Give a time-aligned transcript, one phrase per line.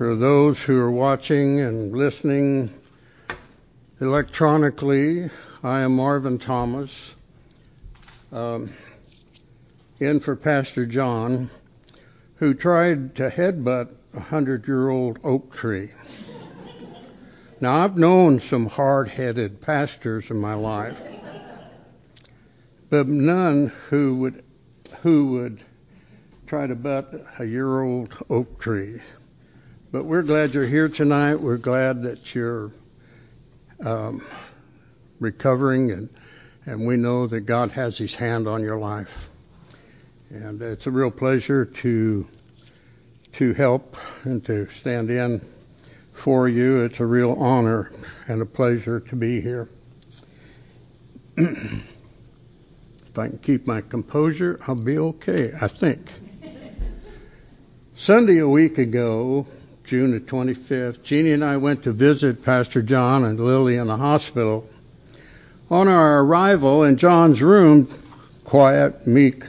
[0.00, 2.72] For those who are watching and listening
[4.00, 5.28] electronically,
[5.62, 7.14] I am Marvin Thomas,
[8.32, 8.72] um,
[9.98, 11.50] in for Pastor John,
[12.36, 15.90] who tried to headbutt a hundred year old oak tree.
[17.60, 20.98] Now, I've known some hard headed pastors in my life,
[22.88, 24.44] but none who would,
[25.02, 25.60] who would
[26.46, 29.02] try to butt a year old oak tree.
[29.92, 31.40] But we're glad you're here tonight.
[31.40, 32.70] We're glad that you're
[33.84, 34.24] um,
[35.18, 36.08] recovering, and,
[36.64, 39.30] and we know that God has His hand on your life.
[40.28, 42.24] And it's a real pleasure to
[43.32, 45.40] to help and to stand in
[46.12, 46.84] for you.
[46.84, 47.90] It's a real honor
[48.28, 49.68] and a pleasure to be here.
[51.36, 51.82] if
[53.16, 56.12] I can keep my composure, I'll be okay, I think.
[57.96, 59.48] Sunday a week ago,
[59.90, 63.96] June the 25th, Jeannie and I went to visit Pastor John and Lily in the
[63.96, 64.70] hospital.
[65.68, 67.92] On our arrival in John's room,
[68.44, 69.42] quiet, meek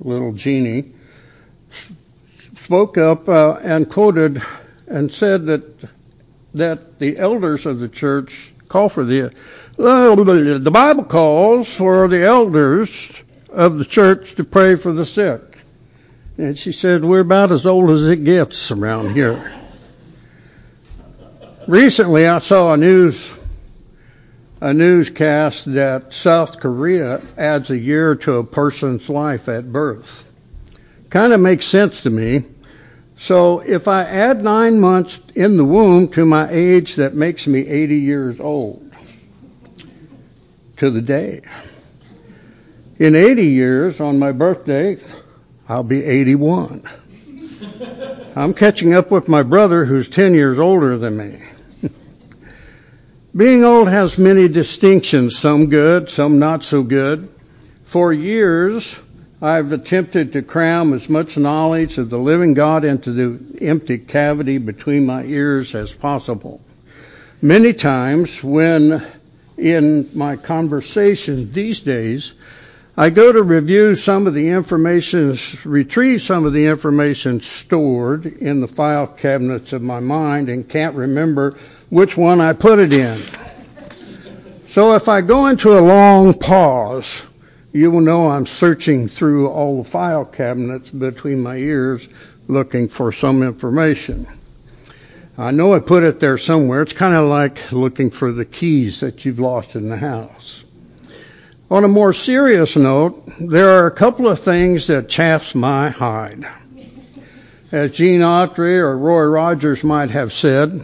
[0.00, 0.92] little Jeannie
[2.62, 4.42] spoke up uh, and quoted
[4.86, 5.62] and said that
[6.54, 9.26] that the elders of the church call for the
[9.78, 13.12] uh, the Bible calls for the elders
[13.50, 15.58] of the church to pray for the sick.
[16.38, 19.58] And she said, We're about as old as it gets around here.
[21.72, 23.32] Recently, I saw a news
[24.60, 30.22] a newscast that South Korea adds a year to a person's life at birth.
[31.08, 32.44] Kind of makes sense to me.
[33.16, 37.66] So if I add nine months in the womb to my age, that makes me
[37.66, 38.94] 80 years old
[40.76, 41.40] to the day.
[42.98, 44.98] In 80 years, on my birthday,
[45.66, 46.86] I'll be 81.
[48.36, 51.42] I'm catching up with my brother who's 10 years older than me.
[53.34, 57.30] Being old has many distinctions, some good, some not so good.
[57.84, 59.00] For years,
[59.40, 64.58] I've attempted to cram as much knowledge of the living God into the empty cavity
[64.58, 66.60] between my ears as possible.
[67.40, 69.02] Many times when
[69.56, 72.34] in my conversation these days,
[72.98, 78.60] I go to review some of the information, retrieve some of the information stored in
[78.60, 81.56] the file cabinets of my mind and can't remember
[81.92, 83.18] which one I put it in.
[84.68, 87.22] So if I go into a long pause,
[87.70, 92.08] you will know I'm searching through all the file cabinets between my ears
[92.48, 94.26] looking for some information.
[95.36, 96.80] I know I put it there somewhere.
[96.80, 100.64] It's kind of like looking for the keys that you've lost in the house.
[101.70, 106.48] On a more serious note, there are a couple of things that chafes my hide.
[107.70, 110.82] As Gene Autry or Roy Rogers might have said,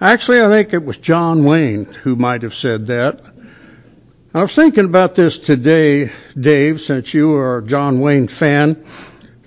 [0.00, 3.20] Actually, I think it was John Wayne who might have said that.
[4.32, 8.84] I was thinking about this today, Dave, since you are a John Wayne fan,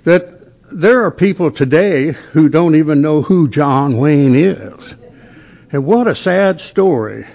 [0.03, 4.95] that there are people today who don't even know who John Wayne is.
[5.71, 7.25] And what a sad story.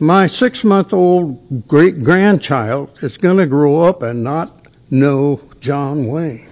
[0.00, 6.06] My six month old great grandchild is going to grow up and not know John
[6.06, 6.48] Wayne.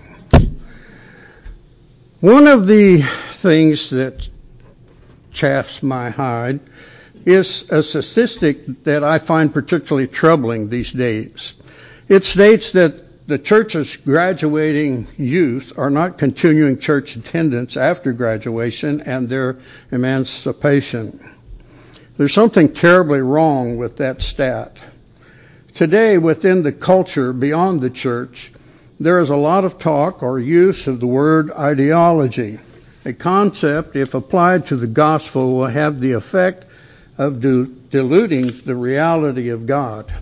[2.21, 3.00] One of the
[3.32, 4.28] things that
[5.37, 6.61] chafes my hide
[7.25, 11.55] is a statistic that I find particularly troubling these days.
[12.09, 19.29] It states that the church's graduating youth are not continuing church attendance after graduation and
[19.29, 19.59] their
[19.91, 21.35] emancipation.
[22.17, 24.77] There's something terribly wrong with that stat.
[25.75, 28.53] Today, within the culture beyond the church,
[28.99, 32.61] there is a lot of talk or use of the word ideology.
[33.06, 36.64] A concept, if applied to the gospel, will have the effect
[37.17, 40.12] of diluting the reality of God.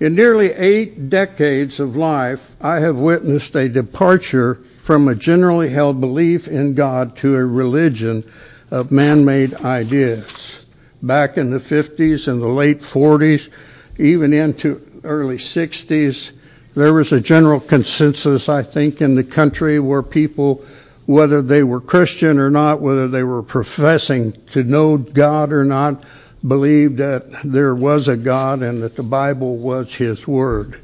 [0.00, 6.00] In nearly eight decades of life, I have witnessed a departure from a generally held
[6.00, 8.24] belief in God to a religion
[8.70, 10.64] of man-made ideas.
[11.02, 13.50] Back in the 50s and the late 40s,
[13.98, 16.30] even into early 60s,
[16.74, 20.64] there was a general consensus, I think, in the country where people
[21.06, 26.04] whether they were Christian or not, whether they were professing to know God or not,
[26.46, 30.80] believed that there was a God and that the Bible was His Word.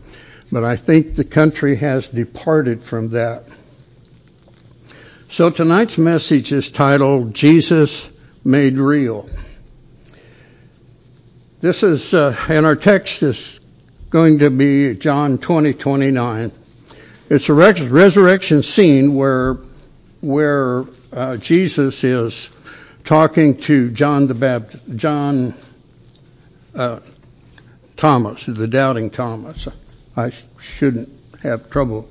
[0.51, 3.45] But I think the country has departed from that.
[5.29, 8.09] So tonight's message is titled Jesus
[8.45, 9.29] Made Real.
[11.61, 13.59] This is, uh, and our text is
[14.09, 16.53] going to be John 20, 29.
[17.29, 19.57] It's a resurrection scene where,
[20.27, 22.51] where uh, Jesus is
[23.05, 25.55] talking to John the Baptist, John
[26.75, 26.99] uh,
[27.97, 29.69] Thomas, the doubting Thomas.
[30.17, 31.11] I shouldn't
[31.43, 32.09] have trouble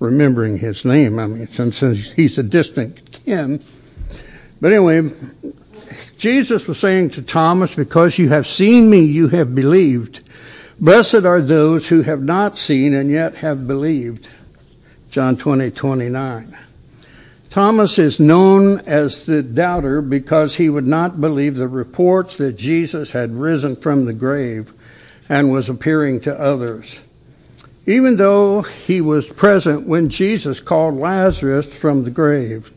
[0.00, 1.20] remembering his name.
[1.20, 3.62] I mean, since he's a distant kin.
[4.60, 5.12] But anyway,
[6.18, 10.20] Jesus was saying to Thomas, because you have seen me, you have believed.
[10.80, 14.26] Blessed are those who have not seen and yet have believed.
[15.10, 16.56] John 20, 29.
[17.56, 23.10] Thomas is known as the doubter because he would not believe the reports that Jesus
[23.10, 24.74] had risen from the grave
[25.30, 27.00] and was appearing to others.
[27.86, 32.70] Even though he was present when Jesus called Lazarus from the grave.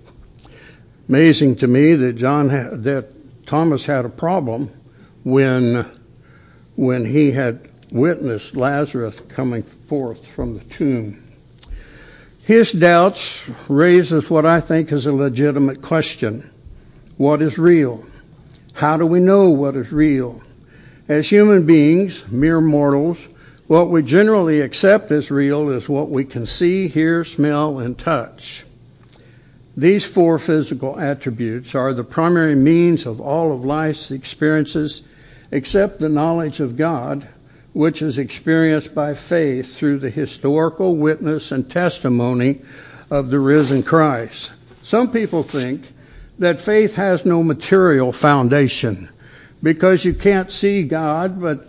[1.09, 2.47] Amazing to me that John
[2.83, 4.71] that Thomas had a problem
[5.25, 5.91] when
[6.77, 11.28] when he had witnessed Lazarus coming forth from the tomb.
[12.49, 16.49] His doubts raises what I think is a legitimate question.
[17.15, 18.03] What is real?
[18.73, 20.41] How do we know what is real?
[21.07, 23.19] As human beings, mere mortals,
[23.67, 28.65] what we generally accept as real is what we can see, hear, smell, and touch.
[29.77, 35.07] These four physical attributes are the primary means of all of life's experiences
[35.51, 37.27] except the knowledge of God,
[37.73, 42.61] which is experienced by faith through the historical witness and testimony
[43.11, 44.51] of the risen Christ.
[44.83, 45.83] Some people think
[46.39, 49.09] that faith has no material foundation
[49.61, 51.67] because you can't see God, but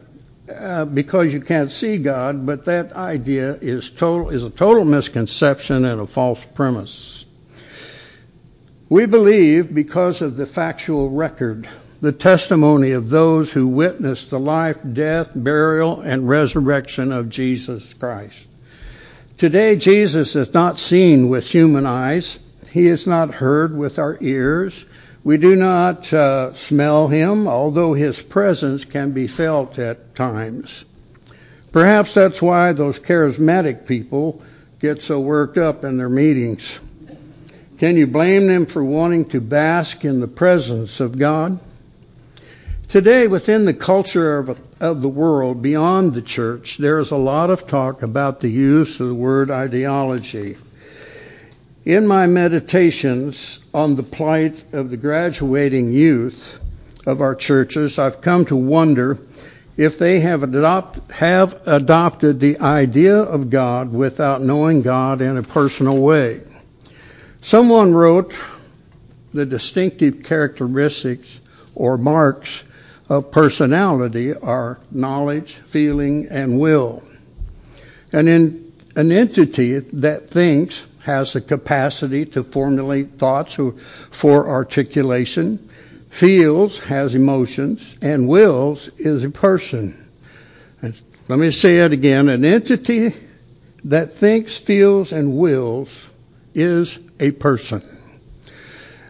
[0.48, 5.84] uh, because you can't see God, but that idea is total is a total misconception
[5.84, 7.24] and a false premise.
[8.88, 11.68] We believe because of the factual record
[12.00, 18.46] the testimony of those who witnessed the life, death, burial, and resurrection of Jesus Christ.
[19.36, 22.38] Today, Jesus is not seen with human eyes.
[22.70, 24.84] He is not heard with our ears.
[25.24, 30.84] We do not uh, smell him, although his presence can be felt at times.
[31.72, 34.42] Perhaps that's why those charismatic people
[34.78, 36.78] get so worked up in their meetings.
[37.78, 41.58] Can you blame them for wanting to bask in the presence of God?
[42.90, 47.48] Today, within the culture of, of, the world, beyond the church, there is a lot
[47.48, 50.56] of talk about the use of the word ideology.
[51.84, 56.58] In my meditations on the plight of the graduating youth
[57.06, 59.18] of our churches, I've come to wonder
[59.76, 65.44] if they have, adopt, have adopted the idea of God without knowing God in a
[65.44, 66.40] personal way.
[67.40, 68.34] Someone wrote
[69.32, 71.38] the distinctive characteristics
[71.76, 72.64] or marks
[73.10, 77.02] of personality are knowledge, feeling, and will.
[78.12, 83.58] And in an entity that thinks has the capacity to formulate thoughts
[84.10, 85.70] for articulation,
[86.08, 90.08] feels has emotions, and wills is a person.
[90.80, 90.94] And
[91.28, 92.28] let me say it again.
[92.28, 93.12] An entity
[93.84, 96.08] that thinks, feels, and wills
[96.54, 97.82] is a person.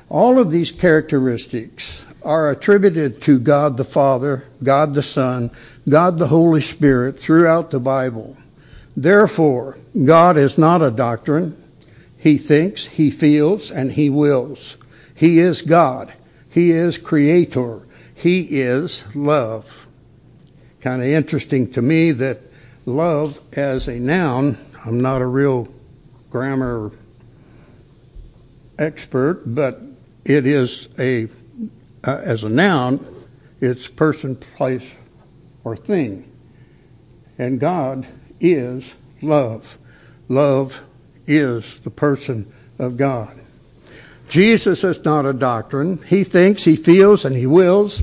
[0.09, 1.90] All of these characteristics
[2.23, 5.51] are attributed to God the Father, God the Son,
[5.89, 8.37] God the Holy Spirit throughout the Bible.
[8.97, 11.57] Therefore, God is not a doctrine.
[12.19, 14.77] He thinks, He feels, and He wills.
[15.15, 16.13] He is God.
[16.51, 17.81] He is Creator.
[18.15, 19.87] He is love.
[20.81, 22.41] Kind of interesting to me that
[22.85, 25.69] love as a noun, I'm not a real
[26.31, 26.91] grammar
[28.79, 29.81] expert, but
[30.25, 31.29] it is a
[32.05, 33.07] uh, as a noun,
[33.61, 34.95] it's person, place,
[35.65, 36.31] or thing.
[37.39, 38.07] And God
[38.41, 39.79] is love.
[40.29, 40.81] Love
[41.27, 43.39] is the person of God.
[44.29, 45.99] Jesus is not a doctrine.
[46.07, 48.03] He thinks, he feels, and he wills.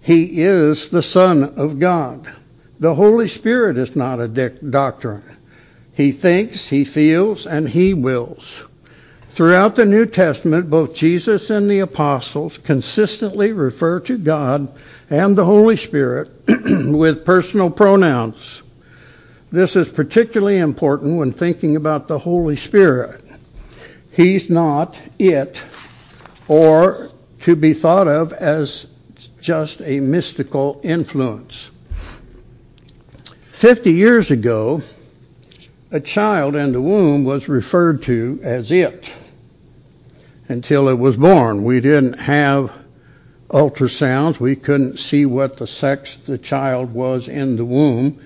[0.00, 2.32] He is the Son of God.
[2.78, 5.24] The Holy Spirit is not a doctrine.
[5.94, 8.62] He thinks, he feels, and he wills.
[9.36, 14.72] Throughout the New Testament, both Jesus and the apostles consistently refer to God
[15.10, 18.62] and the Holy Spirit with personal pronouns.
[19.52, 23.20] This is particularly important when thinking about the Holy Spirit.
[24.10, 25.62] He's not it
[26.48, 27.10] or
[27.42, 28.86] to be thought of as
[29.42, 31.70] just a mystical influence.
[33.52, 34.80] Fifty years ago,
[35.90, 39.12] a child in the womb was referred to as it
[40.48, 41.64] until it was born.
[41.64, 42.72] We didn't have
[43.48, 44.40] ultrasounds.
[44.40, 48.20] We couldn't see what the sex the child was in the womb.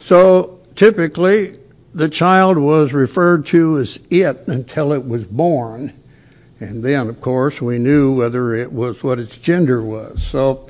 [0.00, 1.58] So typically,
[1.94, 5.92] the child was referred to as it until it was born.
[6.60, 10.22] And then, of course, we knew whether it was what its gender was.
[10.24, 10.68] So,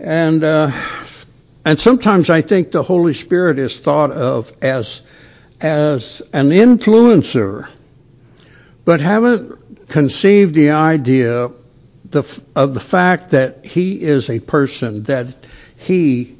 [0.00, 0.72] and, uh,
[1.64, 5.02] and sometimes I think the Holy Spirit is thought of as,
[5.60, 7.68] as an influencer,
[8.84, 9.55] but haven't
[9.88, 11.50] conceived the idea
[12.10, 15.28] the, of the fact that he is a person, that
[15.76, 16.36] he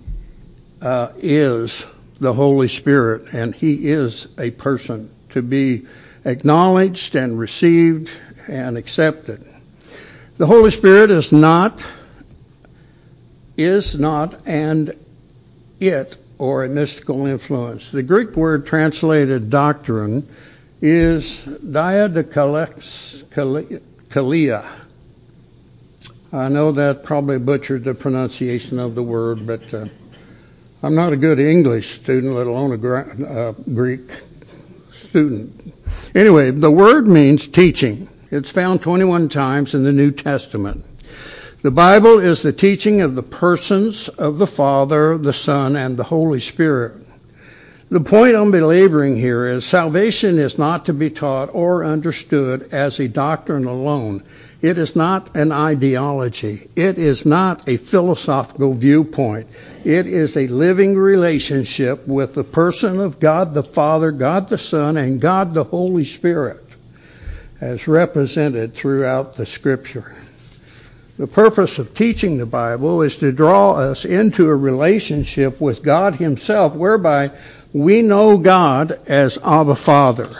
[0.80, 1.84] uh, is
[2.20, 5.86] the Holy Spirit, and he is a person to be
[6.24, 8.10] acknowledged and received
[8.48, 9.44] and accepted.
[10.38, 11.84] The Holy Spirit is not,
[13.56, 14.94] is not, and
[15.80, 17.90] it or a mystical influence.
[17.90, 20.28] The Greek word translated doctrine
[20.80, 24.64] is dia diadakalea.
[26.32, 29.86] I know that probably butchered the pronunciation of the word, but uh,
[30.82, 34.10] I'm not a good English student, let alone a uh, Greek
[34.92, 35.74] student.
[36.14, 38.08] Anyway, the word means teaching.
[38.30, 40.84] It's found 21 times in the New Testament.
[41.62, 46.04] The Bible is the teaching of the persons of the Father, the Son, and the
[46.04, 47.05] Holy Spirit.
[47.88, 52.98] The point I'm belaboring here is salvation is not to be taught or understood as
[52.98, 54.24] a doctrine alone.
[54.60, 56.68] It is not an ideology.
[56.74, 59.46] It is not a philosophical viewpoint.
[59.84, 64.96] It is a living relationship with the person of God the Father, God the Son,
[64.96, 66.64] and God the Holy Spirit
[67.60, 70.12] as represented throughout the scripture.
[71.18, 76.16] The purpose of teaching the Bible is to draw us into a relationship with God
[76.16, 77.30] Himself whereby
[77.76, 80.30] we know God as Abba Father.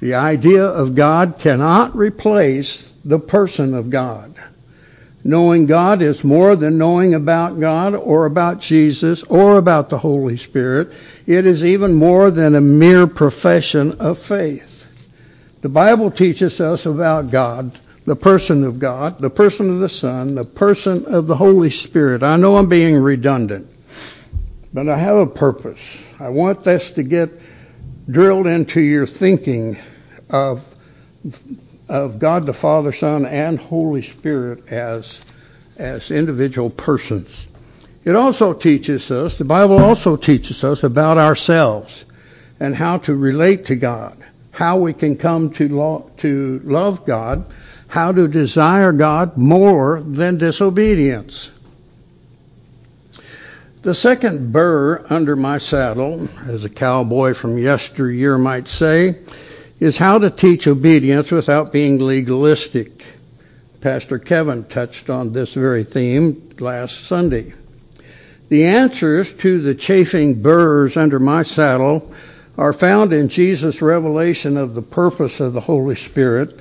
[0.00, 4.34] The idea of God cannot replace the person of God.
[5.24, 10.36] Knowing God is more than knowing about God or about Jesus or about the Holy
[10.36, 10.92] Spirit.
[11.26, 14.86] It is even more than a mere profession of faith.
[15.62, 20.34] The Bible teaches us about God, the person of God, the person of the Son,
[20.34, 22.22] the person of the Holy Spirit.
[22.22, 23.70] I know I'm being redundant,
[24.76, 25.80] but I have a purpose.
[26.20, 27.30] I want this to get
[28.10, 29.78] drilled into your thinking
[30.28, 30.62] of
[31.88, 35.24] of God the Father, Son, and Holy Spirit as,
[35.78, 37.46] as individual persons.
[38.04, 42.04] It also teaches us, the Bible also teaches us about ourselves
[42.60, 47.46] and how to relate to God, how we can come to, lo- to love God,
[47.88, 51.50] how to desire God more than disobedience.
[53.86, 59.18] The second burr under my saddle, as a cowboy from yesteryear might say,
[59.78, 63.04] is how to teach obedience without being legalistic.
[63.80, 67.54] Pastor Kevin touched on this very theme last Sunday.
[68.48, 72.12] The answers to the chafing burrs under my saddle
[72.58, 76.58] are found in Jesus' revelation of the purpose of the Holy Spirit,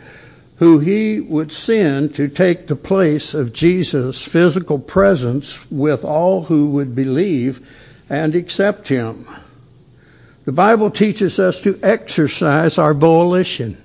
[0.57, 6.69] who he would send to take the place of Jesus' physical presence with all who
[6.69, 7.67] would believe
[8.09, 9.27] and accept him.
[10.45, 13.81] The Bible teaches us to exercise our volition.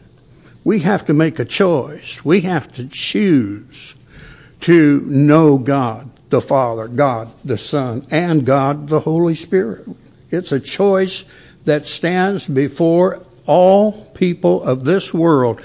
[0.62, 2.22] We have to make a choice.
[2.24, 3.94] We have to choose
[4.60, 9.88] to know God the Father, God the Son, and God the Holy Spirit.
[10.30, 11.24] It's a choice
[11.64, 15.60] that stands before all people of this world.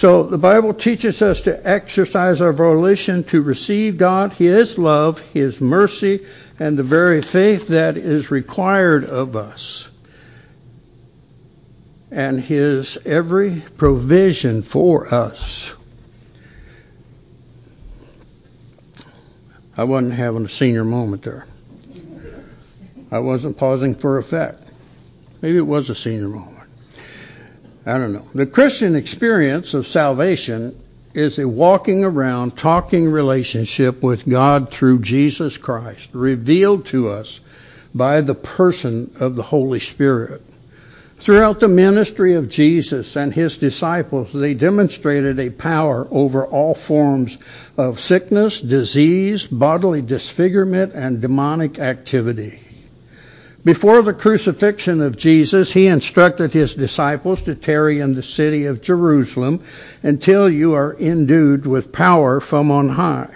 [0.00, 5.60] So the Bible teaches us to exercise our volition to receive God, His love, His
[5.60, 6.26] mercy,
[6.58, 9.90] and the very faith that is required of us
[12.10, 15.72] and his every provision for us.
[19.76, 21.46] I wasn't having a senior moment there.
[23.10, 24.62] I wasn't pausing for effect.
[25.40, 26.59] Maybe it was a senior moment.
[27.86, 28.26] I don't know.
[28.34, 30.78] The Christian experience of salvation
[31.14, 37.40] is a walking around, talking relationship with God through Jesus Christ, revealed to us
[37.94, 40.42] by the person of the Holy Spirit.
[41.20, 47.36] Throughout the ministry of Jesus and his disciples, they demonstrated a power over all forms
[47.76, 52.60] of sickness, disease, bodily disfigurement, and demonic activity.
[53.62, 58.80] Before the crucifixion of Jesus, he instructed his disciples to tarry in the city of
[58.80, 59.60] Jerusalem
[60.02, 63.28] until you are endued with power from on high.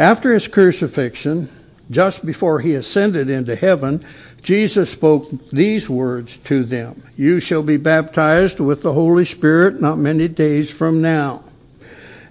[0.00, 1.48] After his crucifixion,
[1.88, 4.04] just before he ascended into heaven,
[4.42, 9.98] Jesus spoke these words to them You shall be baptized with the Holy Spirit not
[9.98, 11.44] many days from now.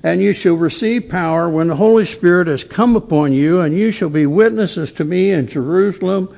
[0.04, 3.92] And you shall receive power when the Holy Spirit has come upon you, and you
[3.92, 6.36] shall be witnesses to me in Jerusalem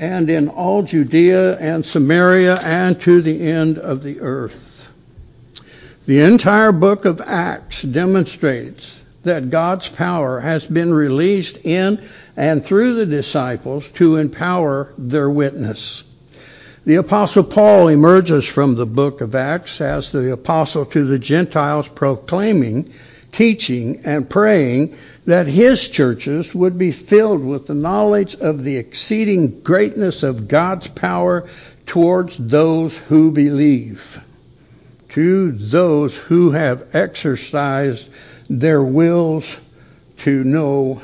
[0.00, 4.88] and in all Judea and Samaria and to the end of the earth.
[6.06, 12.94] The entire book of Acts demonstrates that God's power has been released in and through
[12.94, 16.02] the disciples to empower their witness.
[16.86, 21.86] The apostle Paul emerges from the book of Acts as the apostle to the Gentiles
[21.88, 22.94] proclaiming,
[23.32, 24.96] teaching, and praying
[25.26, 30.88] that his churches would be filled with the knowledge of the exceeding greatness of God's
[30.88, 31.48] power
[31.86, 34.20] towards those who believe,
[35.10, 38.08] to those who have exercised
[38.48, 39.56] their wills
[40.18, 41.02] to know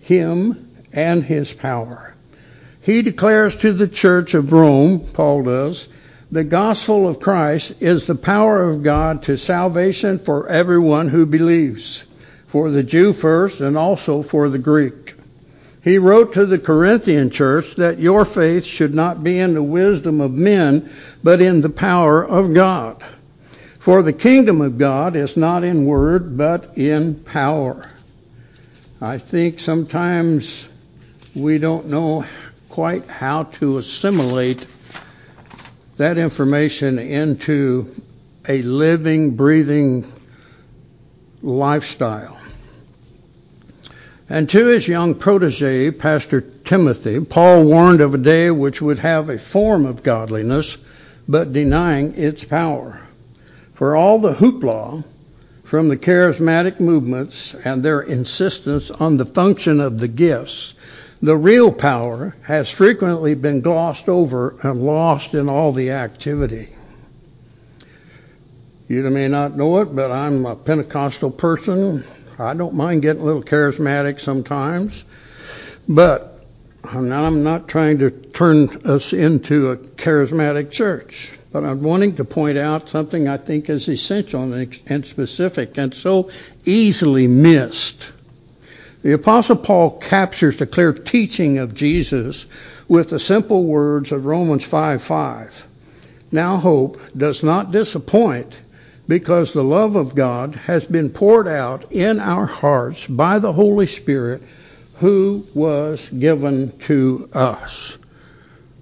[0.00, 2.14] him and his power.
[2.80, 5.88] He declares to the church of Rome, Paul does,
[6.30, 12.04] the gospel of Christ is the power of God to salvation for everyone who believes
[12.48, 15.14] for the Jew first and also for the Greek.
[15.82, 20.20] He wrote to the Corinthian church that your faith should not be in the wisdom
[20.20, 20.90] of men,
[21.22, 23.04] but in the power of God.
[23.78, 27.88] For the kingdom of God is not in word, but in power.
[29.00, 30.68] I think sometimes
[31.36, 32.24] we don't know
[32.68, 34.66] quite how to assimilate
[35.96, 37.94] that information into
[38.48, 40.10] a living, breathing
[41.42, 42.38] lifestyle.
[44.28, 49.30] And to his young protege, Pastor Timothy, Paul warned of a day which would have
[49.30, 50.78] a form of godliness,
[51.28, 53.00] but denying its power.
[53.74, 55.04] For all the hoopla
[55.64, 60.74] from the charismatic movements and their insistence on the function of the gifts,
[61.22, 66.68] the real power has frequently been glossed over and lost in all the activity.
[68.88, 72.04] You may not know it, but I'm a Pentecostal person.
[72.38, 75.04] I don't mind getting a little charismatic sometimes,
[75.88, 76.44] but
[76.84, 81.32] I'm not trying to turn us into a charismatic church.
[81.50, 86.30] But I'm wanting to point out something I think is essential and specific and so
[86.66, 88.12] easily missed.
[89.06, 92.44] The Apostle Paul captures the clear teaching of Jesus
[92.88, 95.66] with the simple words of Romans 5 5.
[96.32, 98.52] Now hope does not disappoint
[99.06, 103.86] because the love of God has been poured out in our hearts by the Holy
[103.86, 104.42] Spirit
[104.96, 107.96] who was given to us.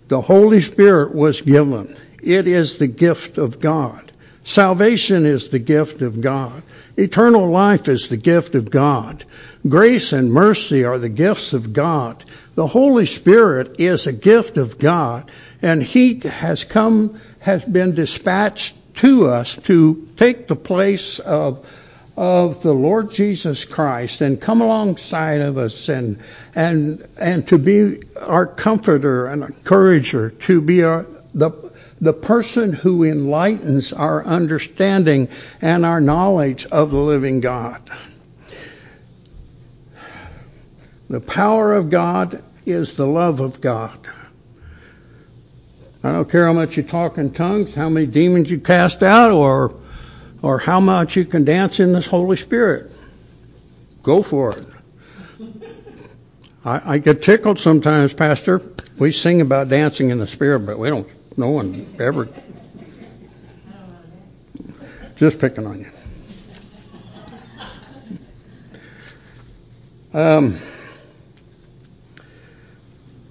[0.08, 1.98] The Holy Spirit was given.
[2.22, 4.10] It is the gift of God.
[4.44, 6.62] Salvation is the gift of God.
[6.98, 9.24] Eternal life is the gift of God.
[9.66, 12.22] Grace and mercy are the gifts of God.
[12.54, 15.30] The Holy Spirit is a gift of God,
[15.62, 21.66] and He has come, has been dispatched to us to take the place of
[22.16, 26.20] of the Lord Jesus Christ and come alongside of us and
[26.54, 31.50] and and to be our comforter and encourager, to be our, the
[32.00, 35.28] the person who enlightens our understanding
[35.60, 37.90] and our knowledge of the living God.
[41.08, 43.98] The power of God is the love of God.
[46.02, 49.30] I don't care how much you talk in tongues, how many demons you cast out,
[49.30, 49.74] or
[50.42, 52.92] or how much you can dance in this Holy Spirit.
[54.02, 54.66] Go for it.
[56.62, 58.60] I, I get tickled sometimes, Pastor.
[58.98, 61.08] We sing about dancing in the Spirit, but we don't.
[61.36, 62.28] No one ever.
[65.16, 65.90] Just picking on you.
[70.12, 70.58] Um,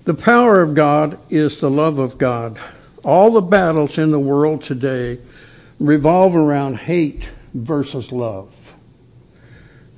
[0.03, 2.59] the power of God is the love of God.
[3.05, 5.19] All the battles in the world today
[5.79, 8.53] revolve around hate versus love.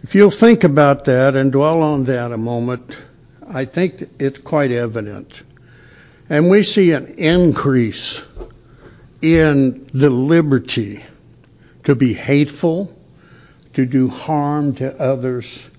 [0.03, 2.95] If you'll think about that and dwell on that a moment,
[3.47, 5.41] I think it's quite evident.
[6.29, 8.23] And we see an increase
[9.21, 11.03] in the liberty
[11.83, 12.95] to be hateful,
[13.73, 15.69] to do harm to others,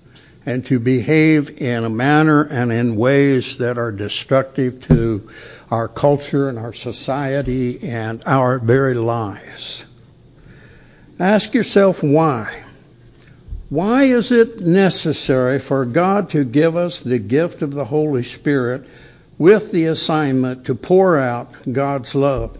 [0.45, 5.29] and to behave in a manner and in ways that are destructive to
[5.69, 9.83] our culture and our society and our very lives.
[11.19, 12.63] Ask yourself why.
[13.69, 18.87] Why is it necessary for God to give us the gift of the Holy Spirit
[19.37, 22.57] with the assignment to pour out God's love.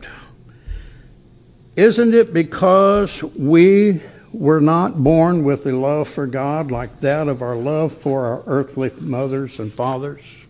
[1.75, 4.01] Isn't it because we
[4.33, 8.43] were not born with a love for God like that of our love for our
[8.45, 10.45] earthly mothers and fathers?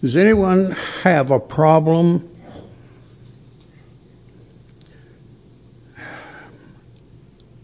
[0.00, 2.28] Does anyone have a problem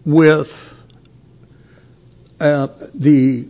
[0.04, 0.70] with
[2.40, 3.46] uh, the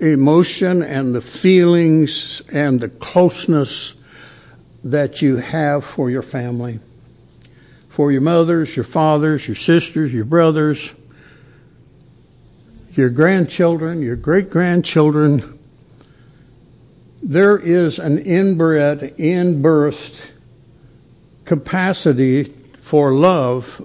[0.00, 3.94] emotion and the feelings and the closeness
[4.84, 6.80] that you have for your family,
[7.88, 10.94] for your mothers, your fathers, your sisters, your brothers,
[12.92, 15.58] your grandchildren, your great grandchildren.
[17.22, 20.20] There is an inbred, inbirthed
[21.44, 22.44] capacity
[22.82, 23.84] for love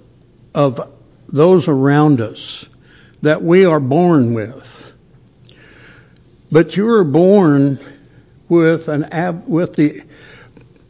[0.54, 0.90] of
[1.28, 2.66] those around us
[3.22, 4.73] that we are born with.
[6.54, 7.80] But you are born
[8.48, 10.02] with an ab, with the,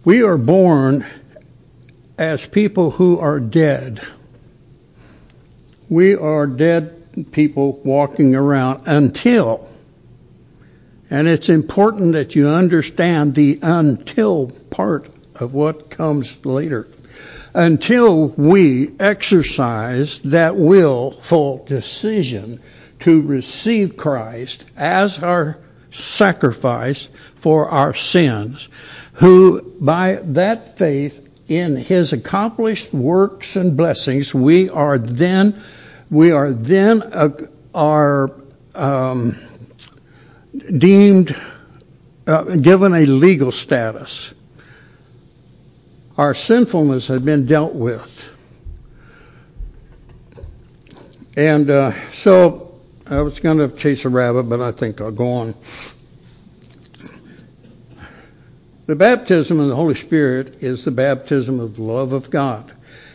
[0.05, 1.07] we are born
[2.19, 4.03] as people who are dead.
[5.89, 9.67] We are dead people walking around until,
[11.09, 16.89] and it's important that you understand the until part of what comes later
[17.55, 22.61] until we exercise that willful decision
[23.05, 25.59] to receive Christ as our
[25.91, 28.69] sacrifice for our sins,
[29.15, 35.63] who by that faith in his accomplished works and blessings, we are then,
[36.11, 37.29] we are then uh,
[37.75, 38.35] are
[38.75, 39.37] um,
[40.57, 41.37] deemed,
[42.27, 44.33] uh, given a legal status
[46.17, 48.31] our sinfulness had been dealt with.
[51.37, 52.74] And uh, so
[53.07, 55.55] I was going to chase a rabbit, but I think I'll go on.
[58.87, 62.73] The baptism of the Holy Spirit is the baptism of the love of God,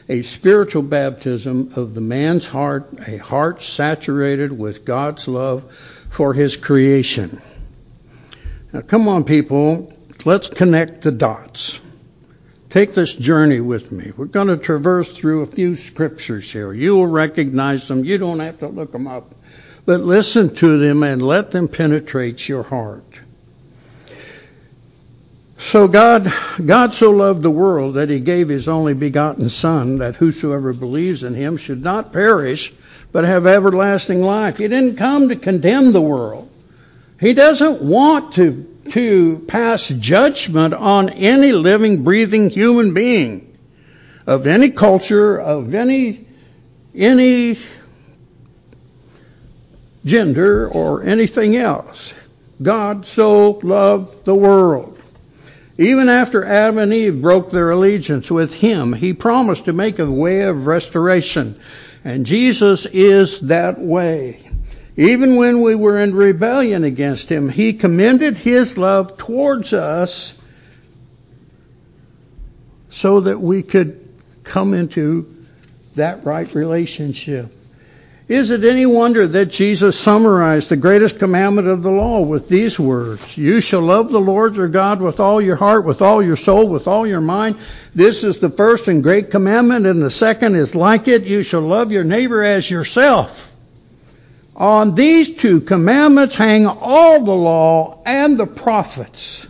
[0.08, 5.64] a spiritual baptism of the man's heart, a heart saturated with God's love
[6.10, 7.42] for his creation.
[8.72, 9.92] Now, come on, people,
[10.24, 11.80] let's connect the dots.
[12.70, 14.12] Take this journey with me.
[14.16, 16.72] We're going to traverse through a few scriptures here.
[16.72, 18.06] You will recognize them.
[18.06, 19.34] You don't have to look them up.
[19.90, 23.20] But listen to them and let them penetrate your heart.
[25.58, 26.32] So God,
[26.64, 31.24] God so loved the world that he gave his only begotten son that whosoever believes
[31.24, 32.72] in him should not perish
[33.12, 34.58] but have everlasting life.
[34.60, 36.48] He didn't come to condemn the world.
[37.20, 43.58] He doesn't want to to pass judgment on any living, breathing human being
[44.28, 46.28] of any culture, of any,
[46.94, 47.58] any
[50.06, 52.14] gender or anything else.
[52.62, 55.00] God so loved the world.
[55.78, 60.12] Even after Adam and Eve broke their allegiance with Him, He promised to make a
[60.12, 61.60] way of restoration.
[62.04, 64.40] And Jesus is that way.
[65.00, 70.38] Even when we were in rebellion against him, he commended his love towards us
[72.90, 74.10] so that we could
[74.44, 75.46] come into
[75.96, 77.50] that right relationship.
[78.30, 82.80] Is it any wonder that Jesus summarized the greatest commandment of the law with these
[82.80, 83.36] words?
[83.36, 86.68] You shall love the Lord your God with all your heart, with all your soul,
[86.68, 87.58] with all your mind.
[87.96, 91.24] This is the first and great commandment, and the second is like it.
[91.24, 93.52] You shall love your neighbor as yourself.
[94.56, 99.48] On these two commandments hang all the law and the prophets.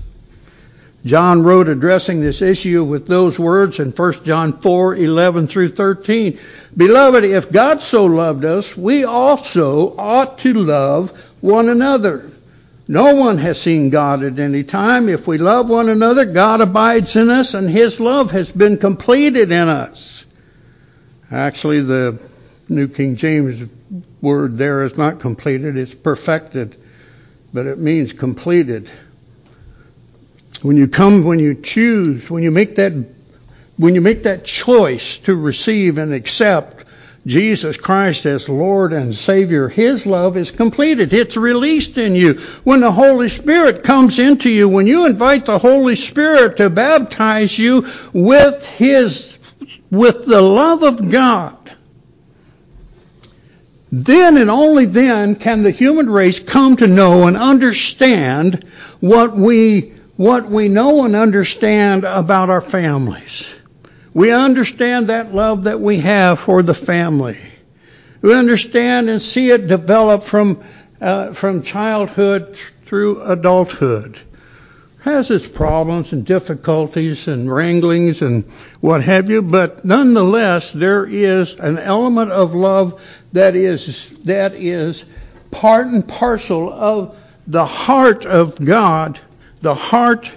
[1.05, 6.39] John wrote addressing this issue with those words in 1 John 4, 11 through 13.
[6.75, 12.29] Beloved, if God so loved us, we also ought to love one another.
[12.87, 15.09] No one has seen God at any time.
[15.09, 19.51] If we love one another, God abides in us and His love has been completed
[19.51, 20.25] in us.
[21.31, 22.19] Actually, the
[22.67, 23.69] New King James
[24.21, 26.75] word there is not completed, it's perfected,
[27.53, 28.89] but it means completed.
[30.61, 32.93] When you come, when you choose, when you make that,
[33.77, 36.85] when you make that choice to receive and accept
[37.25, 41.13] Jesus Christ as Lord and Savior, His love is completed.
[41.13, 42.35] It's released in you.
[42.63, 47.57] When the Holy Spirit comes into you, when you invite the Holy Spirit to baptize
[47.57, 49.37] you with His,
[49.91, 51.55] with the love of God,
[53.91, 58.63] then and only then can the human race come to know and understand
[58.99, 63.55] what we, what we know and understand about our families.
[64.13, 67.39] We understand that love that we have for the family.
[68.21, 70.61] We understand and see it develop from,
[70.99, 74.19] uh, from childhood through adulthood.
[75.03, 78.43] Has its problems and difficulties and wranglings and
[78.81, 83.01] what have you, but nonetheless there is an element of love
[83.31, 85.05] that is that is
[85.49, 89.17] part and parcel of the heart of God,
[89.61, 90.31] the heart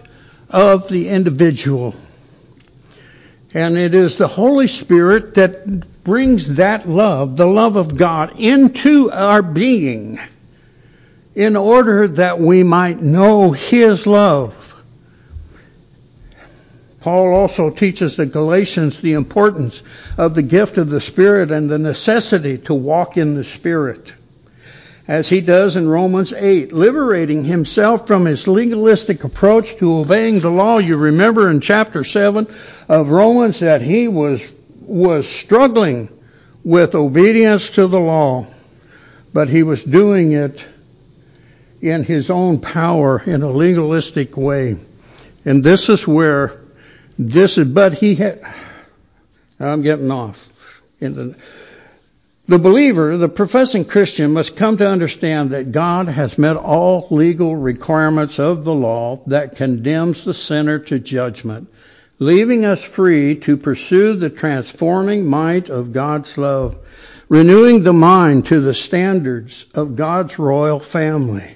[0.50, 1.94] of the individual.
[3.54, 9.10] And it is the Holy Spirit that brings that love, the love of God, into
[9.10, 10.18] our being
[11.34, 14.58] in order that we might know His love.
[17.00, 19.82] Paul also teaches the Galatians the importance
[20.16, 24.14] of the gift of the Spirit and the necessity to walk in the Spirit
[25.08, 30.50] as he does in Romans 8, liberating himself from his legalistic approach to obeying the
[30.50, 30.78] law.
[30.78, 32.46] You remember in chapter 7
[32.88, 34.40] of Romans that he was,
[34.80, 36.08] was struggling
[36.64, 38.46] with obedience to the law,
[39.32, 40.66] but he was doing it
[41.80, 44.78] in his own power in a legalistic way.
[45.44, 46.60] And this is where
[47.18, 48.40] this is, but he had,
[49.58, 50.48] I'm getting off.
[51.00, 51.36] In the,
[52.52, 57.56] the believer, the professing Christian, must come to understand that God has met all legal
[57.56, 61.72] requirements of the law that condemns the sinner to judgment,
[62.18, 66.76] leaving us free to pursue the transforming might of God's love,
[67.30, 71.54] renewing the mind to the standards of God's royal family.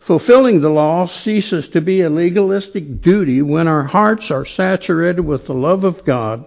[0.00, 5.46] Fulfilling the law ceases to be a legalistic duty when our hearts are saturated with
[5.46, 6.46] the love of God.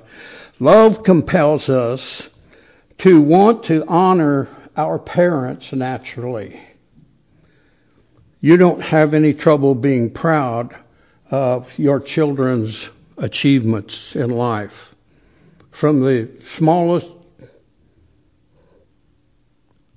[0.59, 2.29] Love compels us
[2.99, 6.61] to want to honor our parents naturally.
[8.41, 10.75] You don't have any trouble being proud
[11.29, 14.95] of your children's achievements in life.
[15.71, 17.09] From the smallest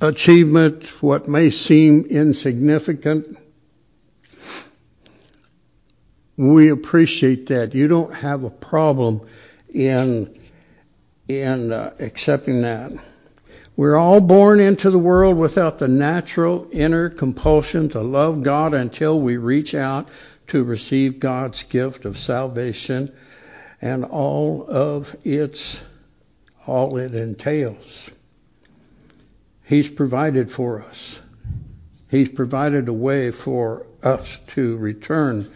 [0.00, 3.38] achievement, what may seem insignificant,
[6.36, 7.74] we appreciate that.
[7.74, 9.28] You don't have a problem
[9.72, 10.41] in
[11.40, 12.92] in uh, accepting that.
[13.76, 19.18] We're all born into the world without the natural inner compulsion to love God until
[19.18, 20.08] we reach out
[20.48, 23.12] to receive God's gift of salvation
[23.80, 25.82] and all of its
[26.66, 28.10] all it entails.
[29.64, 31.18] He's provided for us.
[32.08, 35.50] He's provided a way for us to return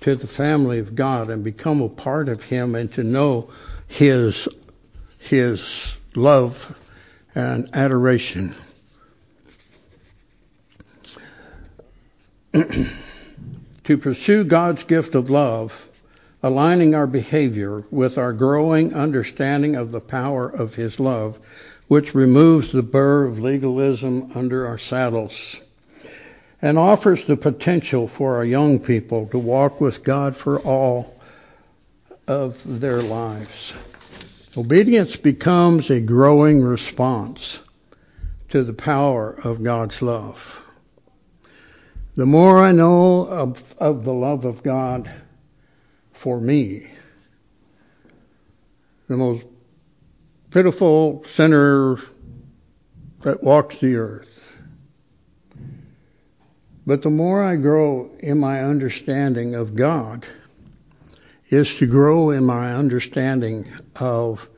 [0.00, 3.50] to the family of God and become a part of Him and to know
[3.86, 4.48] His
[5.18, 6.76] his love
[7.34, 8.54] and adoration.
[12.52, 15.88] to pursue God's gift of love,
[16.42, 21.38] aligning our behavior with our growing understanding of the power of His love,
[21.88, 25.60] which removes the burr of legalism under our saddles
[26.60, 31.14] and offers the potential for our young people to walk with God for all
[32.26, 33.72] of their lives.
[34.58, 37.60] Obedience becomes a growing response
[38.48, 40.64] to the power of God's love.
[42.16, 45.08] The more I know of, of the love of God
[46.10, 46.90] for me,
[49.06, 49.46] the most
[50.50, 51.98] pitiful sinner
[53.22, 54.56] that walks the earth.
[56.84, 60.26] But the more I grow in my understanding of God,
[61.50, 64.48] is to grow in my understanding of,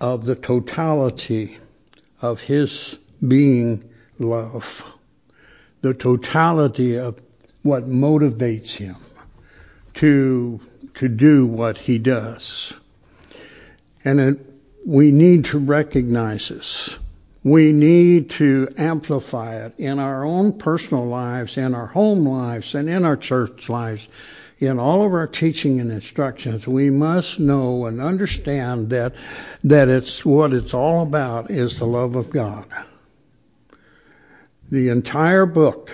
[0.00, 1.58] of the totality
[2.20, 3.84] of His being
[4.18, 4.84] love,
[5.80, 7.20] the totality of
[7.62, 8.96] what motivates Him
[9.94, 10.60] to,
[10.94, 12.74] to do what He does.
[14.04, 14.38] And it,
[14.84, 16.98] we need to recognize this.
[17.42, 22.88] We need to amplify it in our own personal lives, in our home lives, and
[22.90, 24.06] in our church lives
[24.58, 29.14] in all of our teaching and instructions, we must know and understand that,
[29.64, 32.64] that it's what it's all about is the love of God.
[34.70, 35.90] The entire book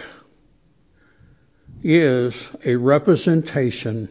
[1.82, 4.08] is a representation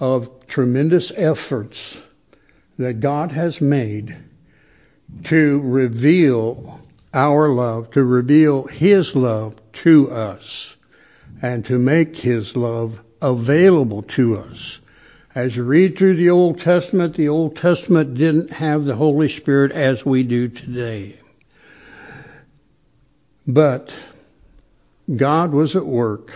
[0.00, 2.02] of tremendous efforts
[2.78, 4.16] that God has made
[5.24, 6.80] to reveal
[7.14, 10.76] our love, to reveal His love to us,
[11.40, 14.80] and to make His love available to us.
[15.34, 19.72] As you read through the Old Testament, the Old Testament didn't have the Holy Spirit
[19.72, 21.18] as we do today.
[23.46, 23.94] But
[25.14, 26.32] God was at work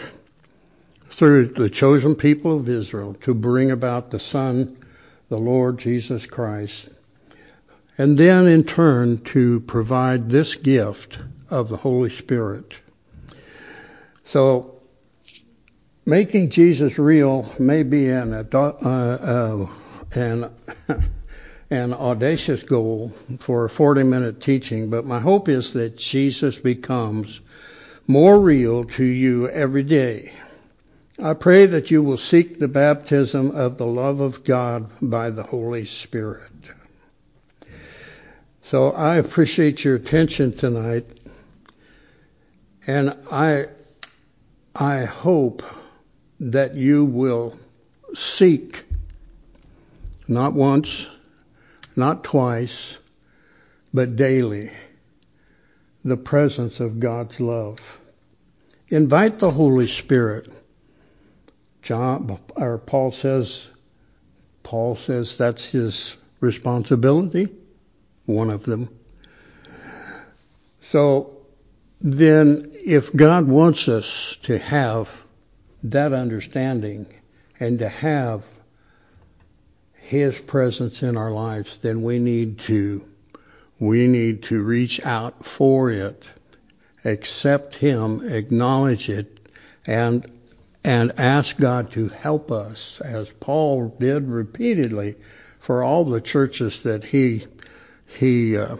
[1.11, 4.77] through the chosen people of Israel to bring about the Son,
[5.29, 6.89] the Lord Jesus Christ,
[7.99, 12.81] and then in turn to provide this gift of the Holy Spirit.
[14.27, 14.80] So,
[16.11, 19.69] making Jesus real may be an, uh, uh,
[20.11, 20.51] an,
[21.71, 27.41] an audacious goal for a 40 minute teaching, but my hope is that Jesus becomes
[28.09, 30.33] more real to you every day.
[31.23, 35.45] I pray that you will seek the baptism of the love of God by the
[35.45, 36.73] Holy Spirit.
[38.65, 41.07] So I appreciate your attention tonight,
[42.85, 43.67] and I
[44.75, 45.63] I hope
[46.41, 47.59] that you will
[48.15, 48.85] seek
[50.27, 51.09] not once,
[51.95, 52.99] not twice,
[53.93, 54.71] but daily
[56.05, 57.99] the presence of God's love.
[58.89, 60.51] Invite the Holy Spirit.
[61.83, 63.69] John or Paul says
[64.63, 67.49] Paul says that's his responsibility
[68.27, 68.89] one of them.
[70.91, 71.39] So
[72.01, 75.11] then if God wants us to have
[75.85, 77.07] that understanding
[77.59, 78.45] and to have
[79.95, 83.05] his presence in our lives, then we need to
[83.79, 86.29] we need to reach out for it,
[87.05, 89.49] accept him, acknowledge it,
[89.87, 90.31] and
[90.83, 95.17] and ask God to help us, as Paul did repeatedly
[95.61, 97.47] for all the churches that he
[98.07, 98.77] he uh,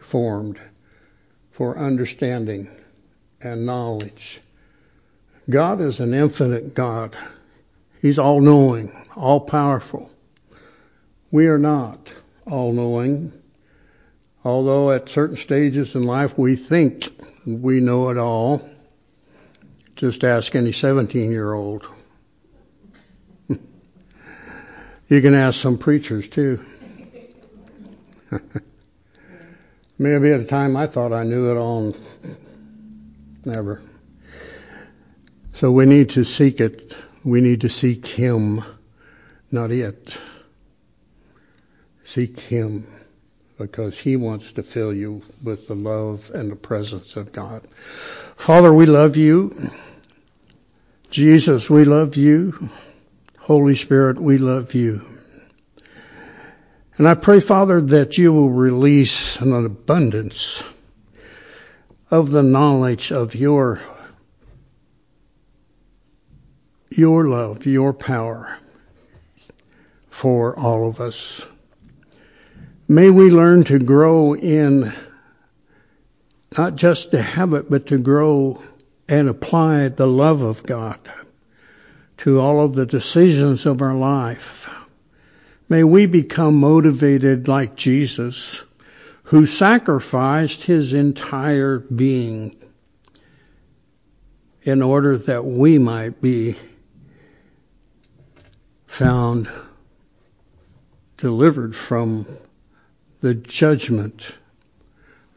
[0.00, 0.60] formed
[1.50, 2.68] for understanding
[3.40, 4.40] and knowledge.
[5.48, 7.16] God is an infinite God.
[8.02, 10.10] He's all knowing, all powerful.
[11.30, 12.12] We are not
[12.46, 13.32] all knowing,
[14.44, 17.08] although at certain stages in life we think
[17.46, 18.68] we know it all.
[19.94, 21.88] Just ask any 17 year old.
[23.48, 23.58] you
[25.08, 26.64] can ask some preachers too.
[29.98, 31.94] Maybe at a time I thought I knew it all.
[33.44, 33.80] Never.
[35.56, 36.96] So we need to seek it.
[37.24, 38.62] We need to seek Him,
[39.50, 40.20] not it.
[42.04, 42.86] Seek Him
[43.56, 47.66] because He wants to fill you with the love and the presence of God.
[48.36, 49.70] Father, we love you.
[51.10, 52.68] Jesus, we love you.
[53.38, 55.00] Holy Spirit, we love you.
[56.98, 60.62] And I pray, Father, that you will release an abundance
[62.10, 63.80] of the knowledge of your,
[66.96, 68.58] your love, your power
[70.10, 71.46] for all of us.
[72.88, 74.92] May we learn to grow in
[76.56, 78.60] not just to have it, but to grow
[79.08, 80.98] and apply the love of God
[82.18, 84.68] to all of the decisions of our life
[85.68, 88.62] May we become motivated like Jesus,
[89.24, 92.56] who sacrificed his entire being
[94.62, 96.54] in order that we might be
[98.86, 99.48] found
[101.16, 102.26] delivered from
[103.20, 104.36] the judgment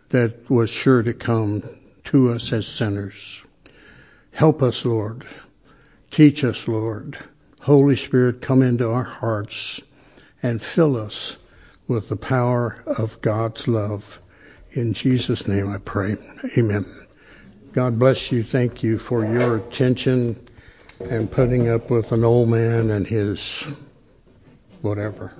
[0.09, 1.63] that was sure to come
[2.03, 3.43] to us as sinners.
[4.31, 5.25] Help us, Lord.
[6.11, 7.17] Teach us, Lord.
[7.59, 9.81] Holy Spirit, come into our hearts
[10.41, 11.37] and fill us
[11.87, 14.19] with the power of God's love.
[14.71, 16.17] In Jesus' name I pray.
[16.57, 16.85] Amen.
[17.73, 18.43] God bless you.
[18.43, 20.48] Thank you for your attention
[20.99, 23.67] and putting up with an old man and his
[24.81, 25.33] whatever.